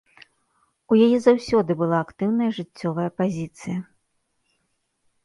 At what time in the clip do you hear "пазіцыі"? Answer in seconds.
3.23-3.77